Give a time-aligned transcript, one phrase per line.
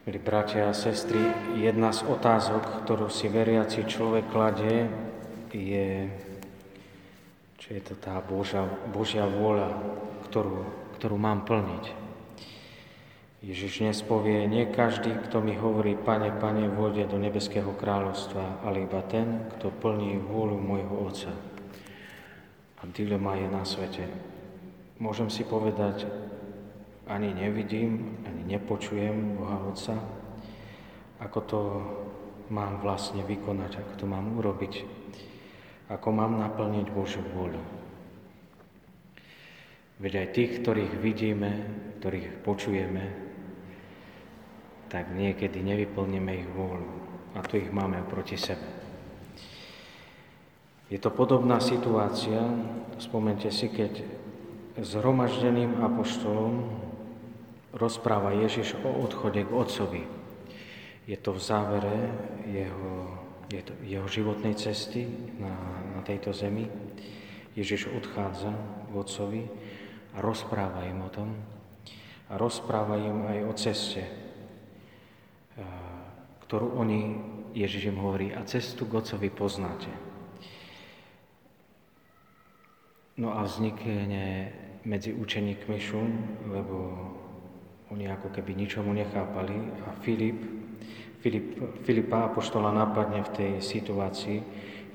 [0.00, 1.20] Milí bratia a sestry,
[1.60, 4.88] jedna z otázok, ktorú si veriaci človek kladie,
[5.52, 6.08] je,
[7.60, 8.64] či je to tá Božia,
[8.96, 9.68] Božia vôľa,
[10.24, 10.64] ktorú,
[10.96, 11.92] ktorú mám plniť.
[13.44, 18.88] Ježiš dnes povie, nie každý, kto mi hovorí, Pane, Pane, vôjde do nebeského kráľovstva, ale
[18.88, 21.32] iba ten, kto plní vôľu môjho Otca.
[22.80, 24.08] A dilema je na svete.
[24.96, 26.08] Môžem si povedať,
[27.06, 29.96] ani nevidím, ani nepočujem Boha Otca,
[31.20, 31.60] ako to
[32.50, 34.74] mám vlastne vykonať, ako to mám urobiť,
[35.88, 37.62] ako mám naplniť Božiu vôľu.
[40.00, 41.50] Veď aj tých, ktorých vidíme,
[42.00, 43.04] ktorých počujeme,
[44.90, 46.90] tak niekedy nevyplníme ich vôľu
[47.36, 48.64] a tu ich máme proti sebe.
[50.90, 52.42] Je to podobná situácia,
[52.98, 54.02] spomente si, keď
[54.80, 56.64] zhromaždeným apoštolom
[57.70, 60.02] rozpráva Ježiš o odchode k Otcovi.
[61.06, 61.98] Je to v závere
[62.48, 63.18] jeho,
[63.50, 65.06] je to, jeho životnej cesty
[65.38, 65.54] na,
[65.96, 66.66] na tejto zemi.
[67.54, 68.54] Ježiš odchádza
[68.90, 69.42] k Otcovi
[70.14, 71.34] a rozpráva im o tom.
[72.30, 74.02] A rozpráva im aj o ceste,
[76.46, 77.18] ktorú oni,
[77.58, 79.90] Ježiš im hovorí, a cestu k Otcovi poznáte.
[83.18, 86.08] No a vznikne medzi učeníkmi šum,
[86.48, 86.76] lebo
[87.90, 90.38] oni ako keby ničomu nechápali a Filip,
[91.20, 94.40] Filip, Filipa Apoštola napadne v tej situácii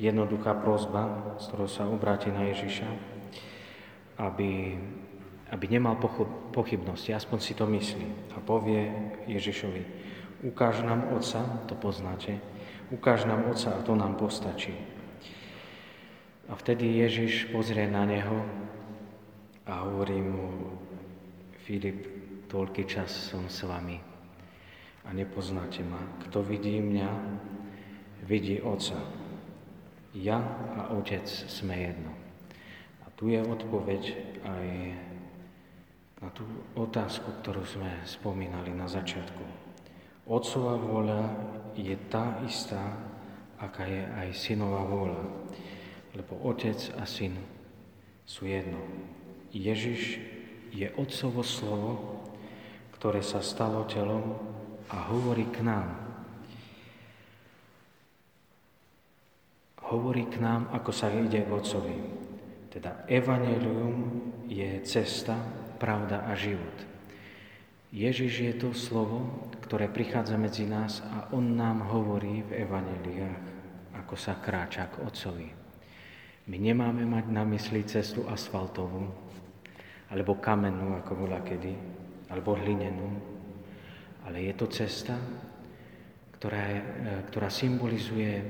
[0.00, 2.88] jednoduchá prozba, z ktorou sa obráti na Ježiša,
[4.18, 4.78] aby,
[5.52, 6.00] aby nemal
[6.54, 8.08] pochybnosti, aspoň si to myslí.
[8.34, 8.88] A povie
[9.28, 9.82] Ježišovi,
[10.48, 12.40] ukáž nám Otca, to poznáte,
[12.90, 14.74] ukáž nám Otca a to nám postačí.
[16.48, 18.44] A vtedy Ježiš pozrie na neho
[19.64, 20.76] a hovorí mu,
[21.64, 22.04] Filip,
[22.52, 23.96] toľký čas som s vami
[25.04, 26.00] a nepoznáte ma.
[26.28, 27.10] Kto vidí mňa,
[28.28, 29.00] vidí Otca.
[30.12, 30.38] Ja
[30.76, 32.12] a Otec sme jedno.
[33.02, 34.02] A tu je odpoveď
[34.44, 34.66] aj
[36.20, 36.44] na tú
[36.76, 39.44] otázku, ktorú sme spomínali na začiatku.
[40.24, 41.20] Otcová vôľa
[41.76, 42.80] je tá istá,
[43.60, 45.20] aká je aj synová vôľa,
[46.16, 47.36] lebo Otec a Syn
[48.24, 48.80] sú jedno.
[49.54, 50.18] Ježiš
[50.74, 52.18] je Otcovo slovo,
[52.98, 54.34] ktoré sa stalo telom
[54.90, 55.94] a hovorí k nám.
[59.94, 61.96] Hovorí k nám, ako sa ide k Otcovi.
[62.66, 65.38] Teda Evangelium je cesta,
[65.78, 66.74] pravda a život.
[67.94, 73.38] Ježiš je to slovo, ktoré prichádza medzi nás a On nám hovorí v Evaneliách,
[74.02, 75.48] ako sa kráča k Otcovi.
[76.50, 79.14] My nemáme mať na mysli cestu asfaltovú,
[80.12, 81.72] alebo kamennú, ako bola kedy,
[82.28, 83.08] alebo hlinenú,
[84.24, 85.16] ale je to cesta,
[86.36, 86.80] ktorá, je,
[87.32, 88.40] ktorá symbolizuje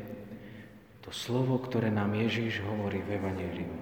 [1.05, 3.75] to slovo, ktoré nám Ježíš hovorí v Evangeliu.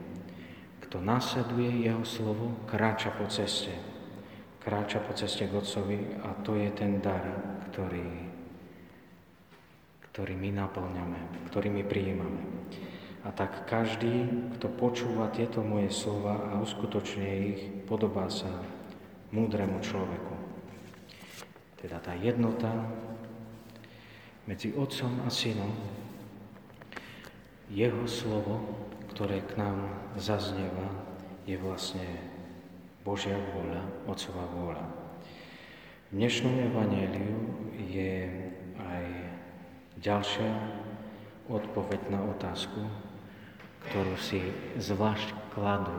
[0.82, 3.72] Kto nasleduje jeho slovo, kráča po ceste.
[4.61, 7.25] Kráča po ceste k Otcovi a to je ten dar,
[7.71, 8.05] ktorý,
[10.12, 12.43] ktorý my naplňame, ktorý my prijímame.
[13.22, 14.27] A tak každý,
[14.59, 18.50] kto počúva tieto moje slova a uskutočne ich, podobá sa
[19.31, 20.34] múdremu človeku.
[21.78, 22.71] Teda tá jednota
[24.50, 25.71] medzi Otcom a Synom,
[27.71, 28.59] jeho slovo,
[29.15, 29.87] ktoré k nám
[30.19, 30.91] zaznieva,
[31.47, 32.06] je vlastne
[33.06, 34.87] Božia vôľa, Otcová vôľa.
[36.11, 37.38] V dnešnom evaníliu
[37.87, 38.50] je
[38.82, 39.06] aj
[40.03, 40.50] ďalšia
[41.49, 42.82] odpoveď na otázku,
[43.88, 44.43] ktorú si
[44.78, 45.97] zvlášť kladú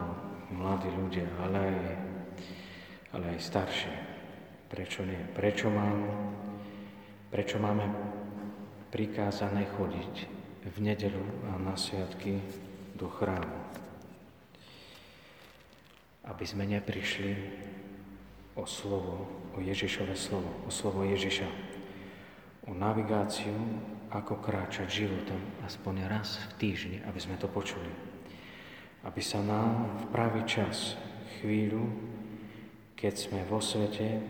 [0.53, 1.77] mladí ľudia, ale aj
[3.13, 3.93] ale aj staršie.
[4.73, 5.21] Prečo nie?
[5.37, 5.97] Prečo, mám,
[7.29, 7.85] prečo máme
[8.89, 10.13] prikázané chodiť
[10.65, 11.21] v nedelu
[11.53, 12.41] a na sviatky
[12.97, 13.61] do chrámu?
[16.25, 17.37] Aby sme neprišli
[18.57, 21.49] o slovo, o Ježišové slovo, o slovo Ježiša,
[22.65, 23.53] o navigáciu,
[24.13, 27.89] ako kráčať životom aspoň raz v týždni, aby sme to počuli.
[29.01, 30.93] Aby sa nám v pravý čas,
[31.41, 31.81] chvíľu,
[32.93, 34.21] keď sme vo svete,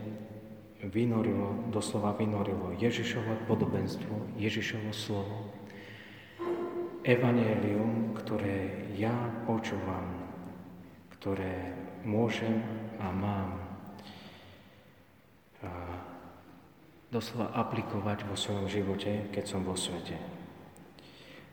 [0.88, 5.52] vynorilo, doslova vynorilo Ježišovo podobenstvo, Ježišovo slovo,
[7.04, 9.12] evanelium, ktoré ja
[9.44, 10.32] počúvam,
[11.20, 12.64] ktoré môžem
[13.00, 13.64] a mám
[15.64, 15.72] a
[17.14, 20.18] doslova aplikovať vo svojom živote, keď som vo svete.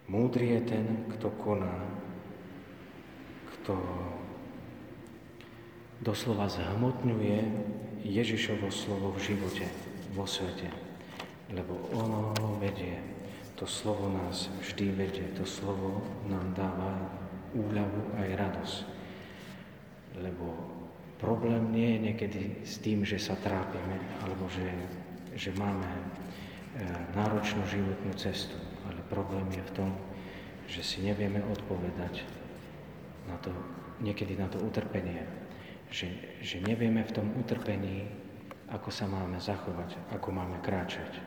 [0.10, 1.86] Múdry je ten, kto koná,
[3.54, 3.78] kto
[6.02, 7.40] doslova zhmotňuje
[8.02, 9.69] Ježišovo slovo v živote.
[10.12, 10.68] vo svete.
[11.56, 13.00] Lebo ono vedie,
[13.56, 16.92] to slovo nás vždy vedie, to slovo nám dáva
[17.56, 18.78] úľavu aj radosť.
[20.19, 20.52] Lebo
[21.16, 24.68] problém nie je niekedy s tým, že sa trápime, alebo že,
[25.36, 26.01] že máme e,
[27.16, 28.56] náročnú životnú cestu,
[28.88, 29.92] ale problém je v tom,
[30.68, 32.24] že si nevieme odpovedať
[33.28, 33.51] na to,
[34.00, 35.24] niekedy na to utrpenie.
[35.92, 36.07] Že,
[36.39, 38.07] že nevieme v tom utrpení,
[38.72, 41.19] ako sa máme zachovať, ako máme kráčať.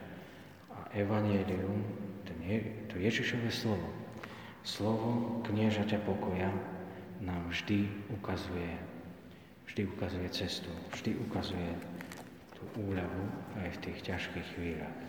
[0.73, 1.85] A evanielium,
[2.25, 2.57] ten je,
[2.89, 3.85] to Ježišové slovo,
[4.65, 6.49] slovo kniežaťa pokoja
[7.21, 7.85] nám vždy
[8.17, 8.73] ukazuje,
[9.69, 11.69] vždy ukazuje cestu, vždy ukazuje
[12.73, 13.23] úľavu
[13.61, 14.99] aj v tých ťažkých chvíľach.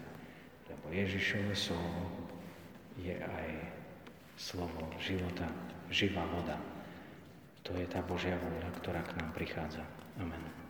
[0.68, 2.04] Lebo Ježišové slovo
[3.00, 3.48] je aj
[4.36, 5.48] slovo života,
[5.88, 6.60] živá voda.
[7.64, 9.82] To je tá Božia vôľa, ktorá k nám prichádza.
[10.20, 10.65] Amen.